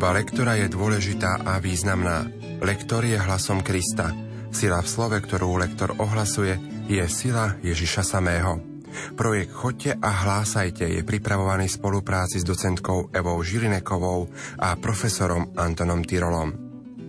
[0.00, 2.24] Služba lektora je dôležitá a významná.
[2.64, 4.08] Lektor je hlasom Krista.
[4.48, 6.56] Sila v slove, ktorú lektor ohlasuje,
[6.88, 8.64] je sila Ježiša samého.
[9.12, 14.24] Projekt Chodte a hlásajte je pripravovaný v spolupráci s docentkou Evou Žilinekovou
[14.64, 16.48] a profesorom Antonom Tyrolom.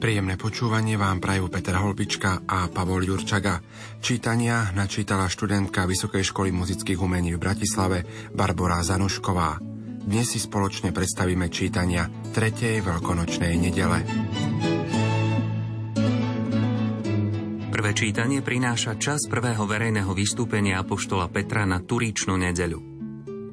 [0.00, 3.60] Príjemné počúvanie vám prajú Peter Holbička a Pavol Jurčaga.
[4.00, 9.67] Čítania načítala študentka Vysokej školy muzických umení v Bratislave Barbara Zanušková.
[10.08, 12.80] Dnes si spoločne predstavíme čítania 3.
[12.80, 14.00] veľkonočnej nedele.
[17.68, 22.80] Prvé čítanie prináša čas prvého verejného vystúpenia apoštola Petra na Turíčnú nedeľu.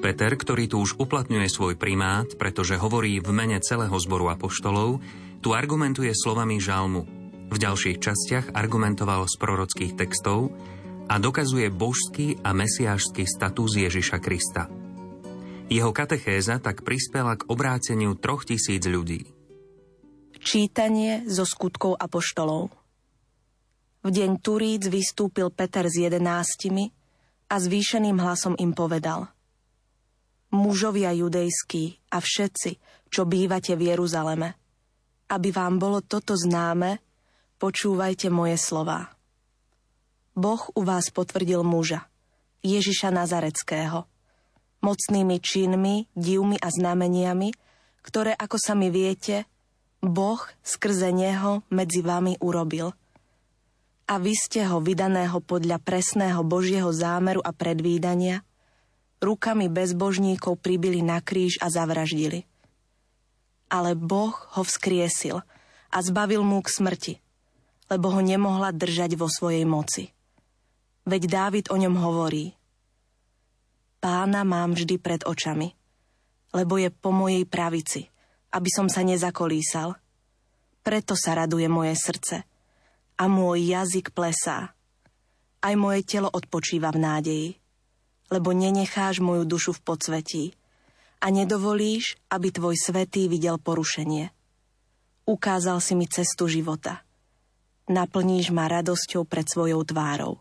[0.00, 5.04] Peter, ktorý tu už uplatňuje svoj primát, pretože hovorí v mene celého zboru apoštolov,
[5.44, 7.04] tu argumentuje slovami žalmu.
[7.52, 10.48] V ďalších častiach argumentoval z prorockých textov
[11.12, 14.77] a dokazuje božský a mesiášsky status Ježiša Krista.
[15.68, 19.28] Jeho katechéza tak prispela k obráteniu troch tisíc ľudí.
[20.40, 22.72] Čítanie zo skutkov apoštolov
[24.00, 26.88] V deň Turíc vystúpil Peter s jedenáctimi
[27.52, 29.28] a zvýšeným hlasom im povedal
[30.48, 32.70] Mužovia judejskí a všetci,
[33.12, 34.56] čo bývate v Jeruzaleme,
[35.28, 36.96] aby vám bolo toto známe,
[37.60, 39.12] počúvajte moje slová.
[40.32, 42.08] Boh u vás potvrdil muža,
[42.64, 44.08] Ježiša Nazareckého,
[44.80, 47.50] mocnými činmi, divmi a znameniami,
[48.02, 49.44] ktoré, ako sami viete,
[49.98, 52.94] Boh skrze neho medzi vami urobil.
[54.08, 58.40] A vy ste ho vydaného podľa presného Božieho zámeru a predvídania
[59.18, 62.46] rukami bezbožníkov pribili na kríž a zavraždili.
[63.68, 65.42] Ale Boh ho vzkriesil
[65.92, 67.14] a zbavil mu k smrti,
[67.92, 70.14] lebo ho nemohla držať vo svojej moci.
[71.04, 72.54] Veď Dávid o ňom hovorí–
[73.98, 75.74] Pána mám vždy pred očami,
[76.54, 78.06] lebo je po mojej pravici,
[78.54, 79.98] aby som sa nezakolísal.
[80.86, 82.46] Preto sa raduje moje srdce
[83.18, 84.70] a môj jazyk plesá.
[85.58, 87.48] Aj moje telo odpočíva v nádeji,
[88.30, 90.44] lebo nenecháš moju dušu v podsvetí
[91.18, 94.30] a nedovolíš, aby tvoj svetý videl porušenie.
[95.26, 97.02] Ukázal si mi cestu života.
[97.90, 100.38] Naplníš ma radosťou pred svojou tvárou.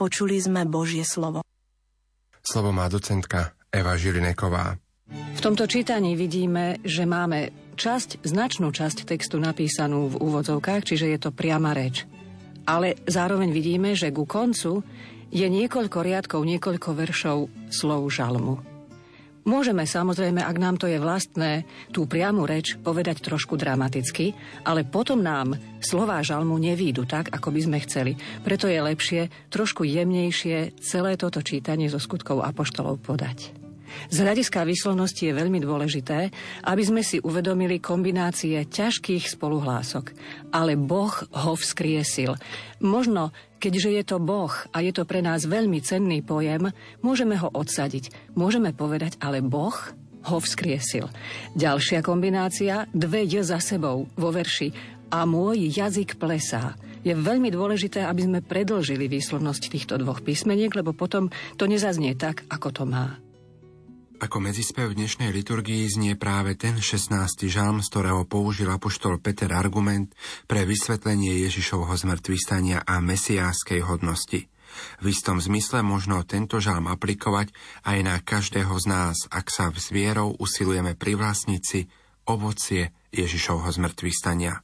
[0.00, 1.44] Počuli sme Božie slovo.
[2.40, 4.76] Slovo má docentka Eva Žilineková.
[5.10, 11.18] V tomto čítaní vidíme, že máme časť, značnú časť textu napísanú v úvodzovkách, čiže je
[11.18, 12.06] to priama reč.
[12.68, 14.84] Ale zároveň vidíme, že ku koncu
[15.30, 17.38] je niekoľko riadkov, niekoľko veršov
[17.70, 18.69] slov žalmu.
[19.50, 24.30] Môžeme samozrejme, ak nám to je vlastné, tú priamu reč povedať trošku dramaticky,
[24.62, 28.14] ale potom nám slová žalmu nevídu tak, ako by sme chceli.
[28.46, 33.50] Preto je lepšie trošku jemnejšie celé toto čítanie zo skutkov apoštolov podať.
[34.06, 36.30] Z hľadiska výslovnosti je veľmi dôležité,
[36.62, 40.14] aby sme si uvedomili kombinácie ťažkých spoluhlások.
[40.54, 42.38] Ale Boh ho vzkriesil.
[42.78, 46.72] Možno Keďže je to Boh a je to pre nás veľmi cenný pojem,
[47.04, 48.32] môžeme ho odsadiť.
[48.32, 49.76] Môžeme povedať, ale Boh
[50.32, 51.12] ho vzkriesil.
[51.60, 54.72] Ďalšia kombinácia, dve j za sebou vo verši
[55.12, 56.72] a môj jazyk plesá.
[57.04, 61.28] Je veľmi dôležité, aby sme predlžili výslovnosť týchto dvoch písmeniek, lebo potom
[61.60, 63.20] to nezaznie tak, ako to má.
[64.20, 67.48] Ako medzispev v dnešnej liturgii znie práve ten 16.
[67.48, 70.12] žalm, z ktorého použil apoštol Peter argument
[70.44, 74.44] pre vysvetlenie Ježišovho zmrtvistania a mesiáskej hodnosti.
[75.00, 77.56] V istom zmysle možno tento žalm aplikovať
[77.88, 81.88] aj na každého z nás, ak sa s vierou usilujeme privlastniť si
[82.28, 84.60] ovocie Ježišovho zmrtvistania.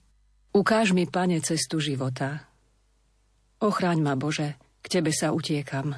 [0.52, 2.44] Ukáž mi, Pane, cestu života.
[3.64, 5.96] Ochráň ma, Bože, k Tebe sa utiekam.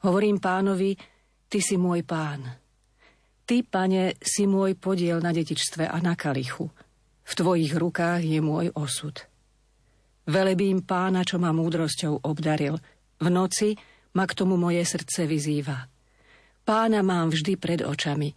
[0.00, 0.96] Hovorím pánovi,
[1.44, 2.59] Ty si môj pán.
[3.50, 6.70] Ty, pane, si môj podiel na detičstve a na kalichu.
[7.26, 9.26] V tvojich rukách je môj osud.
[10.30, 12.78] Velebím pána, čo ma múdrosťou obdaril.
[13.18, 13.74] V noci
[14.14, 15.82] ma k tomu moje srdce vyzýva.
[16.62, 18.30] Pána mám vždy pred očami.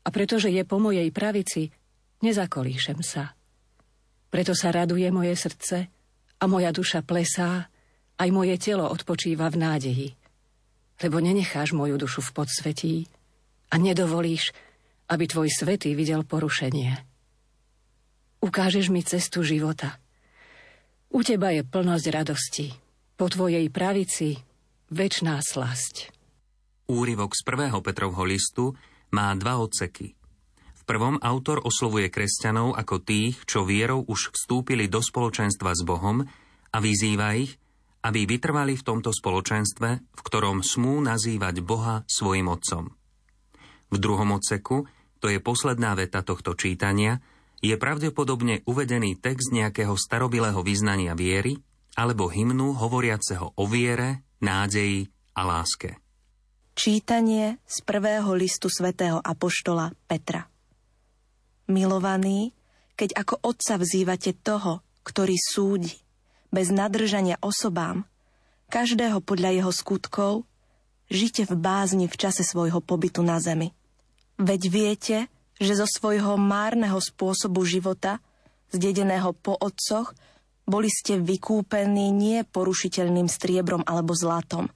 [0.00, 1.68] A pretože je po mojej pravici,
[2.24, 3.36] nezakolíšem sa.
[4.32, 5.84] Preto sa raduje moje srdce
[6.40, 7.68] a moja duša plesá,
[8.16, 10.08] aj moje telo odpočíva v nádeji.
[11.04, 12.94] Lebo nenecháš moju dušu v podsvetí,
[13.70, 14.54] a nedovolíš,
[15.10, 16.98] aby tvoj svetý videl porušenie.
[18.42, 19.98] Ukážeš mi cestu života.
[21.10, 22.68] U teba je plnosť radosti.
[23.16, 24.36] Po tvojej pravici
[24.92, 26.12] väčná slasť.
[26.86, 28.76] Úryvok z prvého Petrovho listu
[29.10, 30.14] má dva odseky.
[30.76, 36.22] V prvom autor oslovuje kresťanov ako tých, čo vierou už vstúpili do spoločenstva s Bohom
[36.70, 37.58] a vyzýva ich,
[38.06, 42.94] aby vytrvali v tomto spoločenstve, v ktorom smú nazývať Boha svojim otcom.
[43.90, 44.88] V druhom odseku
[45.22, 47.18] to je posledná veta tohto čítania,
[47.64, 51.56] je pravdepodobne uvedený text nejakého starobilého vyznania viery
[51.96, 55.96] alebo hymnu hovoriaceho o viere, nádeji a láske.
[56.76, 60.44] Čítanie z prvého listu svätého Apoštola Petra
[61.66, 62.54] Milovaní,
[62.94, 65.90] keď ako otca vzývate toho, ktorý súdi,
[66.54, 68.06] bez nadržania osobám,
[68.70, 70.32] každého podľa jeho skutkov,
[71.10, 73.74] žite v bázni v čase svojho pobytu na zemi.
[74.36, 75.16] Veď viete,
[75.56, 78.20] že zo svojho márneho spôsobu života,
[78.74, 80.12] zdedeného po otcoch,
[80.66, 84.66] boli ste vykúpení nie porušiteľným striebrom alebo zlatom,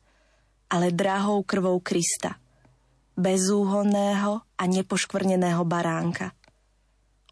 [0.71, 2.39] ale drahou krvou Krista,
[3.19, 6.31] bezúhonného a nepoškvrneného baránka.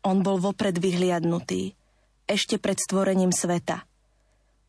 [0.02, 1.78] On bol vopred vyhliadnutý,
[2.28, 3.86] ešte pred stvorením sveta.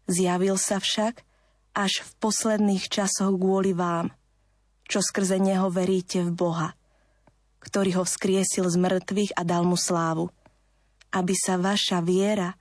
[0.05, 1.25] Zjavil sa však
[1.73, 4.13] až v posledných časoch kvôli vám,
[4.89, 6.69] čo skrze neho veríte v Boha,
[7.61, 10.33] ktorý ho vzkriesil z mŕtvych a dal mu slávu,
[11.13, 12.57] aby sa vaša viera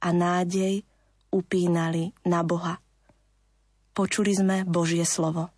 [0.00, 0.80] a nádej
[1.28, 2.80] upínali na Boha.
[3.92, 5.52] Počuli sme Božie slovo.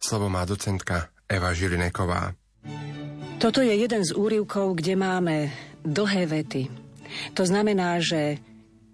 [0.00, 2.36] Slovo má docentka Eva Žilineková.
[3.40, 5.52] Toto je jeden z úrivkov, kde máme
[5.84, 6.68] dlhé vety.
[7.36, 8.40] To znamená, že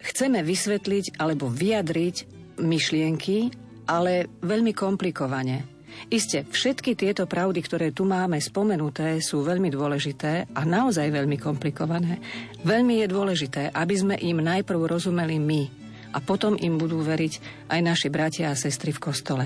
[0.02, 2.16] chceme vysvetliť alebo vyjadriť
[2.58, 3.50] myšlienky,
[3.90, 5.79] ale veľmi komplikovane.
[6.08, 12.16] Isté, všetky tieto pravdy, ktoré tu máme spomenuté, sú veľmi dôležité a naozaj veľmi komplikované.
[12.64, 15.62] Veľmi je dôležité, aby sme im najprv rozumeli my,
[16.10, 19.44] a potom im budú veriť aj naši bratia a sestry v kostole.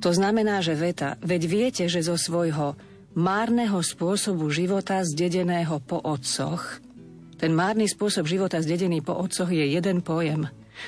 [0.00, 2.74] To znamená, že veta, veď viete, že zo svojho
[3.12, 6.80] márneho spôsobu života zdedeného po otcoch,
[7.36, 10.46] ten márny spôsob života zdedený po otcoch je jeden pojem.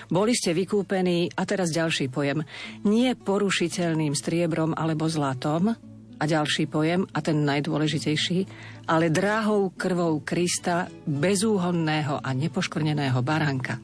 [0.09, 2.45] Boli ste vykúpení, a teraz ďalší pojem,
[2.85, 5.75] nie porušiteľným striebrom alebo zlatom,
[6.15, 8.39] a ďalší pojem, a ten najdôležitejší,
[8.87, 13.83] ale dráhou krvou Krista, bezúhonného a nepoškvrneného baránka.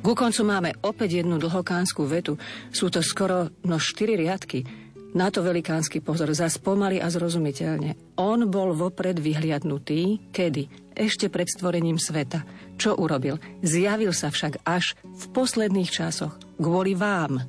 [0.00, 2.40] Ku koncu máme opäť jednu dlhokánsku vetu.
[2.72, 4.64] Sú to skoro no štyri riadky.
[5.10, 8.14] Na to velikánsky pozor, zas pomaly a zrozumiteľne.
[8.14, 10.94] On bol vopred vyhliadnutý, kedy?
[10.94, 12.46] Ešte pred stvorením sveta.
[12.78, 13.42] Čo urobil?
[13.58, 16.38] Zjavil sa však až v posledných časoch.
[16.62, 17.42] Kvôli vám.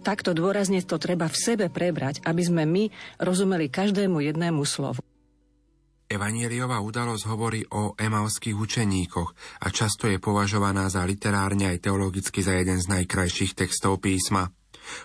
[0.00, 2.88] Takto dôrazne to treba v sebe prebrať, aby sme my
[3.20, 5.04] rozumeli každému jednému slovu.
[6.08, 9.30] Evanieliová udalosť hovorí o emauských učeníkoch
[9.60, 14.48] a často je považovaná za literárne aj teologicky za jeden z najkrajších textov písma.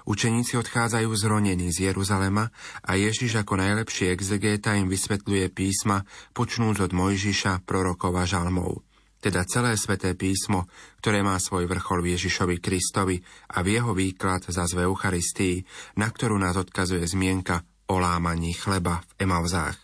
[0.06, 2.52] Učeníci odchádzajú zronení z Jeruzalema
[2.84, 8.84] a Ježiš ako najlepší exegéta im vysvetľuje písma, počnúc od Mojžiša, prorokov a žalmov.
[9.20, 10.72] Teda celé sveté písmo,
[11.04, 13.20] ktoré má svoj vrchol v Ježišovi Kristovi
[13.52, 15.60] a v jeho výklad za zve Eucharistii,
[16.00, 19.76] na ktorú nás odkazuje zmienka o lámaní chleba v Emauzách.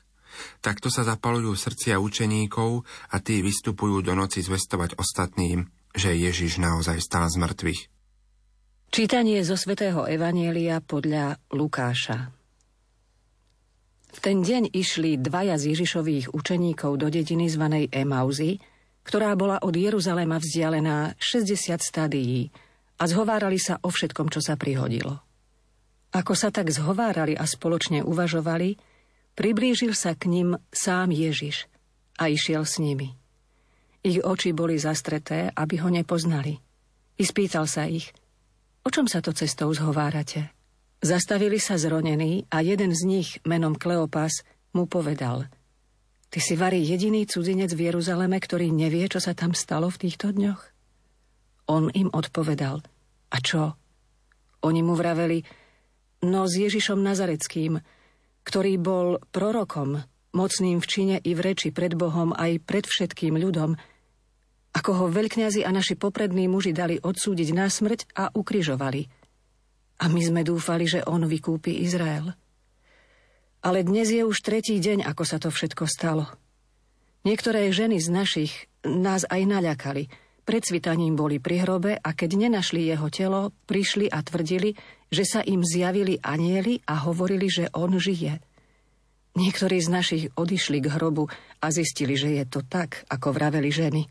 [0.63, 6.99] Takto sa zapalujú srdcia učeníkov a tí vystupujú do noci zvestovať ostatným, že Ježiš naozaj
[7.03, 7.94] stál z mŕtvych.
[8.95, 12.31] Čítanie zo svätého Evanielia podľa Lukáša
[14.07, 18.55] V ten deň išli dvaja z Ježišových učeníkov do dediny zvanej Emauzy,
[19.03, 22.47] ktorá bola od Jeruzalema vzdialená 60 stadií
[22.95, 25.19] a zhovárali sa o všetkom, čo sa prihodilo.
[26.15, 28.79] Ako sa tak zhovárali a spoločne uvažovali,
[29.35, 31.67] Priblížil sa k ním sám Ježiš
[32.15, 33.11] a išiel s nimi.
[34.07, 36.55] Ich oči boli zastreté, aby ho nepoznali.
[37.19, 38.15] I spýtal sa ich,
[38.85, 40.53] o čom sa to cestou zhovárate?
[41.01, 44.45] Zastavili sa zronení a jeden z nich, menom Kleopas,
[44.77, 45.49] mu povedal
[46.29, 50.31] Ty si varí jediný cudzinec v Jeruzaleme, ktorý nevie, čo sa tam stalo v týchto
[50.35, 50.61] dňoch?
[51.71, 52.85] On im odpovedal
[53.33, 53.73] A čo?
[54.61, 55.41] Oni mu vraveli
[56.25, 57.77] No s Ježišom Nazareckým,
[58.45, 60.01] ktorý bol prorokom,
[60.33, 63.77] mocným v čine i v reči pred Bohom aj pred všetkým ľudom,
[64.75, 69.07] ako ho veľkňazi a naši poprední muži dali odsúdiť na smrť a ukrižovali.
[70.03, 72.35] A my sme dúfali, že on vykúpi Izrael.
[73.63, 76.27] Ale dnes je už tretí deň, ako sa to všetko stalo.
[77.23, 78.53] Niektoré ženy z našich
[78.83, 80.05] nás aj naľakali–
[80.45, 84.77] pred svitaním boli pri hrobe a keď nenašli jeho telo, prišli a tvrdili,
[85.09, 88.37] že sa im zjavili anieli a hovorili, že on žije.
[89.35, 91.27] Niektorí z našich odišli k hrobu
[91.59, 94.05] a zistili, že je to tak, ako vraveli ženy,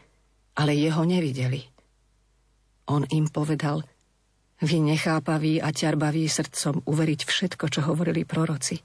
[0.55, 1.63] ale jeho nevideli.
[2.91, 3.83] On im povedal,
[4.63, 8.81] vy nechápaví a ťarbaví srdcom uveriť všetko, čo hovorili proroci.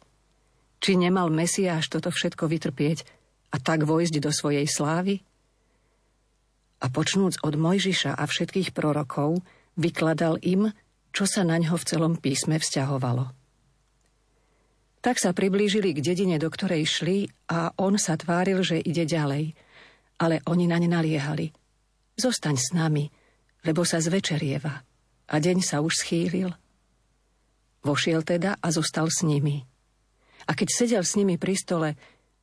[0.79, 3.03] Či nemal Mesiáš toto všetko vytrpieť
[3.53, 5.21] a tak vojsť do svojej slávy?
[6.79, 9.43] a počnúc od Mojžiša a všetkých prorokov,
[9.75, 10.71] vykladal im,
[11.11, 13.35] čo sa na ňo v celom písme vzťahovalo.
[14.99, 19.55] Tak sa priblížili k dedine, do ktorej šli a on sa tváril, že ide ďalej.
[20.19, 21.55] Ale oni na ne naliehali.
[22.19, 23.07] Zostaň s nami,
[23.63, 24.83] lebo sa zvečerieva.
[25.31, 26.51] A deň sa už schýlil.
[27.79, 29.63] Vošiel teda a zostal s nimi.
[30.43, 31.95] A keď sedel s nimi pri stole,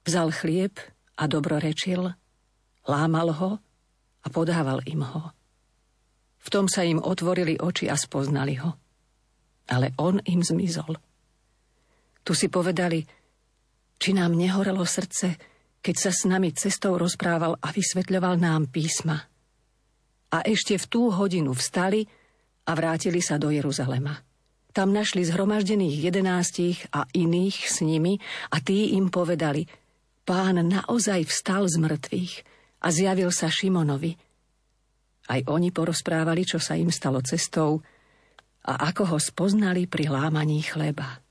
[0.09, 0.81] vzal chlieb
[1.21, 2.09] a dobrorečil,
[2.89, 3.51] lámal ho
[4.25, 5.37] a podával im ho.
[6.41, 8.81] V tom sa im otvorili oči a spoznali ho.
[9.69, 10.97] Ale on im zmizol.
[12.23, 13.03] Tu si povedali,
[13.99, 15.37] či nám nehorelo srdce,
[15.83, 19.36] keď sa s nami cestou rozprával a vysvetľoval nám písma.
[20.35, 22.07] A ešte v tú hodinu vstali
[22.67, 24.19] a vrátili sa do Jeruzalema.
[24.75, 28.21] Tam našli zhromaždených jedenástich a iných s nimi
[28.53, 29.65] a tí im povedali,
[30.27, 32.35] pán naozaj vstal z mŕtvych
[32.85, 34.13] a zjavil sa Šimonovi.
[35.27, 37.81] Aj oni porozprávali, čo sa im stalo cestou
[38.67, 41.26] a ako ho spoznali pri lámaní chleba.